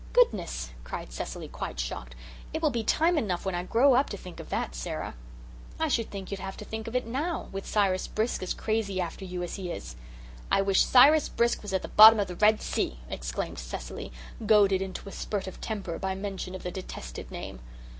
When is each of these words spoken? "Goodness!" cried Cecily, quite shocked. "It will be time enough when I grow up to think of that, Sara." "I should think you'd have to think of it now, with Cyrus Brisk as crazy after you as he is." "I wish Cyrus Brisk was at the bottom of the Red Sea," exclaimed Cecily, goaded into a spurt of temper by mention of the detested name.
"Goodness!" 0.13 0.71
cried 0.83 1.11
Cecily, 1.13 1.47
quite 1.47 1.79
shocked. 1.79 2.15
"It 2.53 2.63
will 2.63 2.71
be 2.71 2.83
time 2.83 3.19
enough 3.19 3.45
when 3.45 3.53
I 3.53 3.61
grow 3.63 3.93
up 3.93 4.09
to 4.09 4.17
think 4.17 4.39
of 4.39 4.49
that, 4.49 4.73
Sara." 4.73 5.13
"I 5.79 5.89
should 5.89 6.09
think 6.09 6.31
you'd 6.31 6.39
have 6.39 6.57
to 6.57 6.65
think 6.65 6.87
of 6.87 6.95
it 6.95 7.05
now, 7.05 7.49
with 7.51 7.67
Cyrus 7.67 8.07
Brisk 8.07 8.41
as 8.41 8.55
crazy 8.55 8.99
after 8.99 9.25
you 9.25 9.43
as 9.43 9.57
he 9.57 9.69
is." 9.69 9.95
"I 10.49 10.59
wish 10.63 10.81
Cyrus 10.83 11.29
Brisk 11.29 11.61
was 11.61 11.71
at 11.71 11.83
the 11.83 11.87
bottom 11.87 12.19
of 12.19 12.27
the 12.29 12.35
Red 12.35 12.63
Sea," 12.63 12.97
exclaimed 13.11 13.59
Cecily, 13.59 14.11
goaded 14.43 14.81
into 14.81 15.07
a 15.07 15.11
spurt 15.11 15.45
of 15.45 15.61
temper 15.61 15.99
by 15.99 16.15
mention 16.15 16.55
of 16.55 16.63
the 16.63 16.71
detested 16.71 17.29
name. 17.29 17.59